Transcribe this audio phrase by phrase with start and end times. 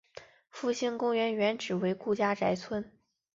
[0.49, 2.91] 复兴公园原址为顾家宅村。